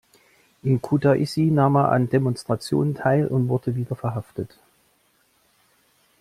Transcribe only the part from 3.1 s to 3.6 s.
und